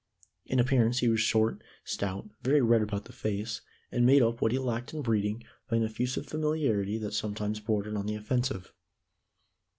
In 0.47 0.59
appearance 0.59 0.97
he 0.97 1.07
was 1.07 1.19
short, 1.19 1.61
stout, 1.83 2.27
very 2.41 2.59
red 2.59 2.81
about 2.81 3.05
the 3.05 3.13
face, 3.13 3.61
and 3.91 4.03
made 4.03 4.23
up 4.23 4.41
what 4.41 4.51
he 4.51 4.57
lacked 4.57 4.95
in 4.95 5.03
breeding 5.03 5.43
by 5.69 5.77
an 5.77 5.83
effusive 5.83 6.25
familiarity 6.25 6.97
that 6.97 7.13
sometimes 7.13 7.59
bordered 7.59 7.95
on 7.95 8.07
the 8.07 8.15
offensive. 8.15 8.73